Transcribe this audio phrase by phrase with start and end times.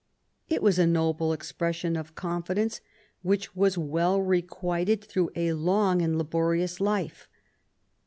[0.49, 2.81] It was a noble expression of confidence
[3.21, 7.27] which was well requited through a long and laborious life.